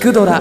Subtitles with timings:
[0.00, 0.40] 聞くドラ」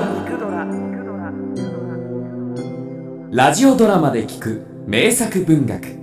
[3.29, 6.00] ラジオドラマで聞く名作文学。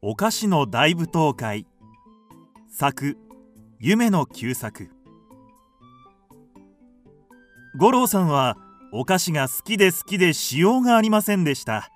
[0.00, 1.68] お菓子の大舞踏会。
[2.68, 3.16] 作
[3.78, 4.90] 夢の旧作。
[7.78, 8.56] 五郎さんは
[8.92, 11.88] お菓子が好きで好きでしようがありませんでした。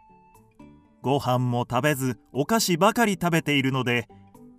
[1.02, 4.06] ご飯も食べずお菓子ばかり食べているので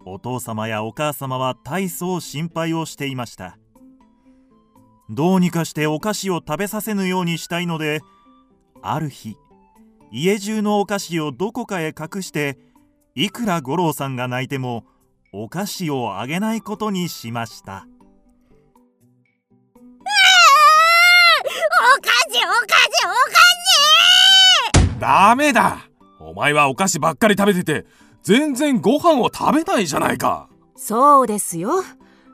[0.10, 3.58] お父様やお母様は大層心配をしていました。
[5.09, 8.02] どうにかしてお菓子を食べさせぬようにしたいので
[8.81, 9.38] ある日
[10.12, 12.58] 家中のお菓子をどこかへ隠して
[13.16, 14.86] いくら五郎さんが泣いても
[15.34, 17.86] お菓子をあげないことにしました。
[21.80, 23.09] お菓子お菓子お
[24.81, 25.00] 菓子！
[25.00, 25.89] ダメだ。
[26.20, 27.86] お前はお菓子ばっかり食べてて
[28.27, 30.49] 全然ご飯を食べないじゃないか。
[30.76, 31.81] そうですよ。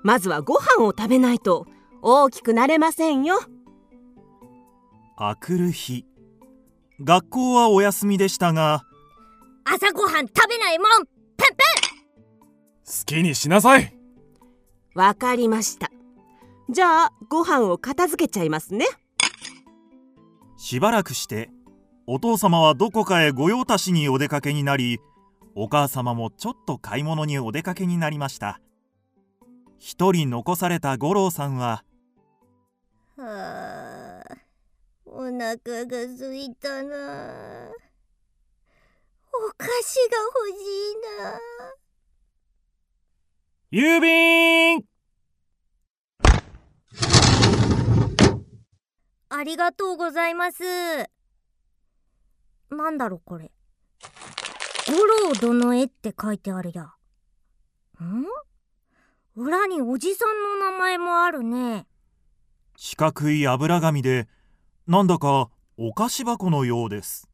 [0.02, 1.68] まずはご飯を食べないと
[2.02, 3.40] 大きくなれませんよ。
[5.18, 6.08] あくる日。
[7.00, 8.86] 学校はお休みでしたが。
[9.66, 10.88] 朝ごはん食べないもん
[11.38, 11.64] ペンペ
[12.88, 13.96] 好きにしなさい。
[14.96, 15.92] わかりました。
[16.72, 18.88] じゃあご飯を片付けちゃいますね。
[20.58, 21.52] しばらくして
[22.08, 25.00] お父様はどこかへ御用達にお出かけになり
[25.56, 28.60] お母様もちょっと買い物にお出かけになりました。
[29.78, 31.84] 一人残された五郎さんは
[33.18, 34.36] ンはあ
[35.06, 36.96] お腹が空いたな。
[39.36, 41.40] お菓子が欲しいな。
[43.72, 44.86] 郵便。
[49.30, 50.64] ありがとうございます。
[52.70, 53.52] なんだろこれ
[54.88, 56.84] 五郎殿へって書いてあるや。
[58.04, 58.26] ん？
[59.36, 61.88] 裏におじさんの名前もあるね。
[62.76, 64.28] 四角い油紙で
[64.88, 67.30] なんだかお菓子箱のようです。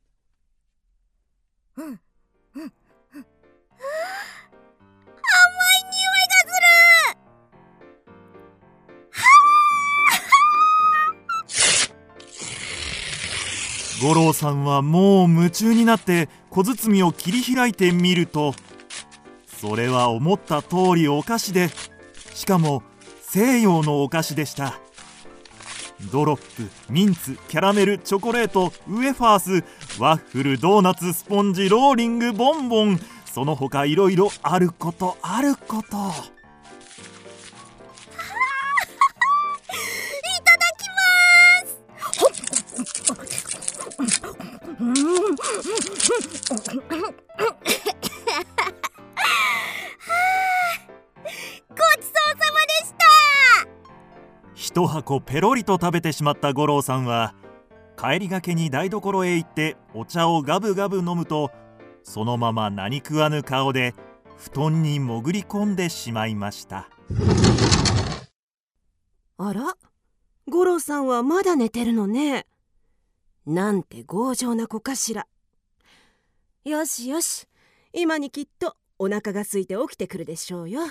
[1.76, 2.00] うん
[14.02, 18.54] 五郎さんはもう夢中になって小包を切り開いてみると
[19.46, 21.70] それは思った通りお菓子で
[22.34, 22.84] しかも
[23.22, 24.80] 西洋のお菓子でした。
[26.14, 36.39] ドロップミンツキャラメルチョコレートウエファースワッフルドーナツスポンジローリングボンボンその他いろいろあることあること。
[54.53, 57.34] 一箱ペロリと食べてしまった五郎さんは
[57.97, 61.52] 帰りがけに台所へ行ってお茶をガブガブ飲むと
[62.03, 63.96] そのまま何食わぬ顔で
[64.38, 66.88] 布団に潜り込んでしまいました。
[69.38, 69.75] あら
[70.47, 72.46] 五郎さんはまだ寝てるのね。
[73.46, 75.28] なんて強情な子かしら
[76.69, 77.47] よしよし。
[77.94, 80.81] 今にきっとお腹が空いて起きてくるでしょうよ。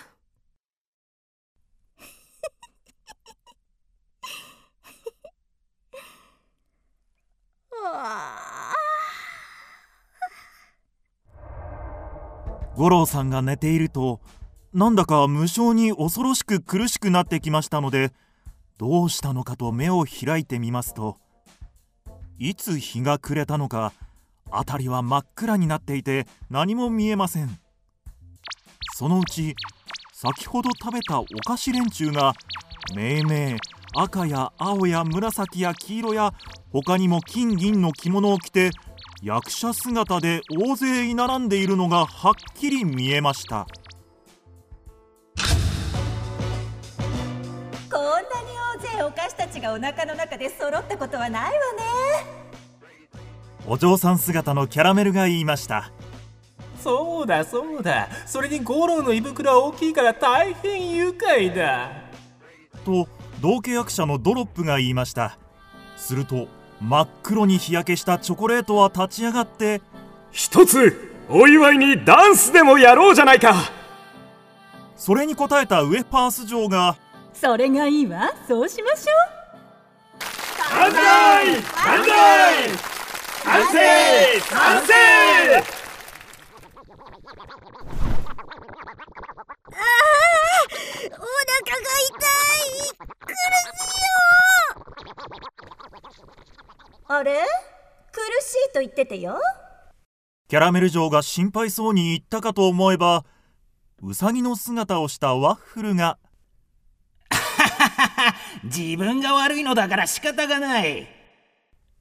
[12.76, 14.20] 五郎さんが寝ていると
[14.72, 18.12] なんだか無性に恐ろしく苦しくなってきましたので
[18.78, 21.16] どうしたのかと目を開いてみますと
[22.38, 23.92] いつ日が暮れたのか
[24.50, 27.58] 辺りは真っ暗になっていて何も見えません。
[28.94, 29.54] そのうち
[30.12, 32.32] 先ほど食べたお菓子連中が
[32.96, 33.56] めいめい
[33.96, 36.34] 赤や青や紫や黄色や
[36.72, 38.70] 他にも金銀の着物を着て
[39.22, 43.66] 役者姿で大勢居並んでいるのがはっきり見えました。
[47.90, 48.26] こんなに
[48.76, 52.47] 大勢お菓子たちがお腹の中で揃ったことはないわね。
[53.70, 55.92] お嬢さん姿のキャラメルが言いました。
[56.82, 58.08] そうだそうだ。
[58.24, 61.90] それに五郎の胃袋は大きいから大変愉快だ。
[62.86, 63.06] と
[63.42, 65.36] 同契約者のドロップが言いました。
[65.98, 66.48] すると
[66.80, 69.82] 真っ黒に日焼けしたチョコレートは立ち上がって
[70.30, 73.54] 一つお祝いにダンスでもやろうじゃないか。
[74.96, 76.96] それに応えたウエパース嬢が
[77.34, 78.30] それがいいわ。
[78.48, 79.12] そうしましょ
[80.74, 82.97] 万歳万歳
[83.48, 83.78] 完成。
[84.50, 84.92] 完成
[91.00, 92.92] お腹が痛い。
[93.24, 93.36] 苦し
[93.80, 94.12] いよ。
[97.08, 97.32] あれ？
[98.12, 99.38] 苦しいと言っててよ。
[100.48, 103.24] キャラメル嬢が心配そうに言ったかと思えば
[104.02, 106.18] ウサギの姿をしたワッフルが。
[108.64, 111.17] 自分が悪いのだから仕方がない。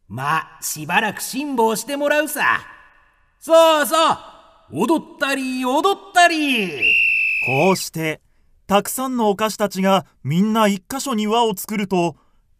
[0.07, 2.62] まあしばらく辛抱してもらうさ。
[3.39, 6.81] さあさあ踊ったり踊ったり。
[7.45, 8.21] こうして
[8.68, 12.15] たくさんのお菓子たちがみんな一箇所に輪を作ると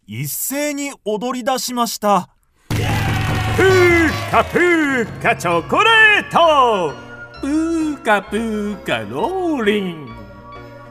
[0.06, 2.30] 一斉に踊り出しました。
[2.70, 6.94] プーカプーカチョコレート。
[7.42, 10.06] プーカプーカローリン。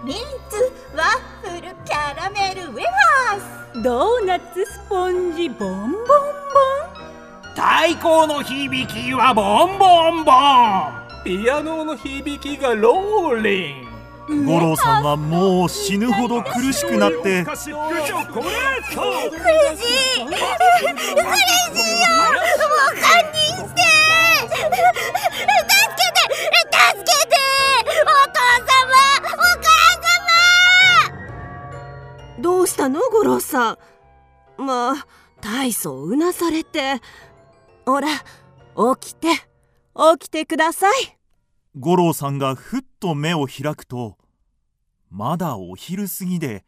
[0.04, 0.16] ミン
[0.48, 3.40] ツワッフルキャラメルウェハー
[3.74, 6.35] スドーナツスポンジボンボン
[7.56, 11.24] 太鼓の響きはボンボンボン。
[11.24, 14.44] ピアノの響きがローリン。
[14.44, 17.40] 五郎さんはもう死ぬほど苦しくなって。
[17.40, 17.78] い苦しいよ。
[17.78, 18.44] もう堪
[23.32, 23.80] 忍して。
[24.52, 26.20] 助けて。
[26.76, 27.36] 助けて。
[28.02, 28.36] お父
[28.66, 28.92] 様。
[29.24, 29.72] お母
[31.08, 32.42] 様。
[32.42, 33.78] どうしたの五郎さん。
[34.58, 35.06] まあ
[35.40, 37.00] 大層うなされて
[37.86, 38.08] ほら
[38.98, 39.28] 起きて
[40.18, 41.16] 起きてください。
[41.78, 44.18] 五郎さんがふっと目を開くと
[45.08, 46.64] まだお昼過ぎで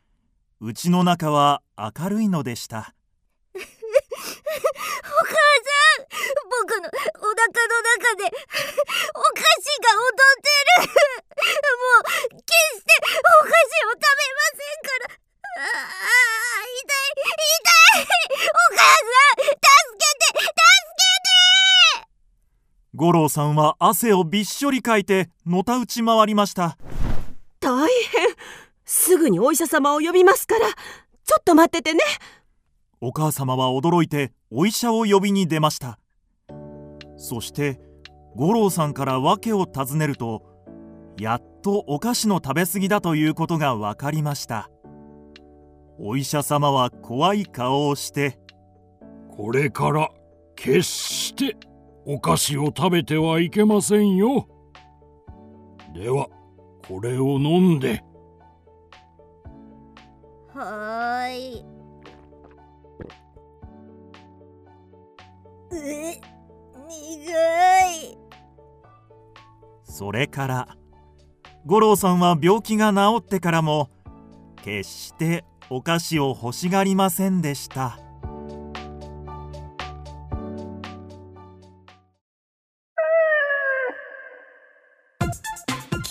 [0.60, 2.94] 家の中は明るいのでした。
[3.54, 3.66] お母さ
[5.98, 6.06] ん
[6.62, 10.48] 僕のお腹の中でお菓子が踊って
[10.86, 10.94] る。
[10.98, 11.42] も
[11.98, 15.18] う決してお菓子を食べませんから
[15.58, 15.90] ああ
[16.62, 19.58] 痛い痛いお母さん助
[19.98, 20.54] けて助
[20.94, 22.06] けて
[22.98, 26.76] 五郎さんは汗をびっしょりかいてのたうち回りました。
[27.60, 27.88] 大変。
[28.84, 30.66] すぐにお医者様を呼びますから。
[31.24, 32.00] ちょっと待っててね。
[33.00, 36.00] お母様は驚いてお医者を呼びに出ました。
[37.16, 37.78] そして
[38.34, 40.42] 五郎さんから訳を尋ねると
[41.20, 44.70] やっとお菓子の食べ過ぎだということが分かりました。
[46.00, 48.40] お医者様は怖い顔をして
[49.30, 50.10] これから
[50.56, 51.56] 決して
[52.10, 54.48] お菓子を食べてはいけませんよ。
[55.92, 56.26] では
[56.88, 58.02] これを飲んで
[60.54, 61.64] はーい。
[65.70, 66.20] え、
[66.88, 67.30] 苦
[67.92, 68.18] い。
[69.84, 70.68] それから
[71.66, 73.90] 五郎さんは病気が治ってからも
[74.64, 77.98] 決してお菓子を欲しがりませんでした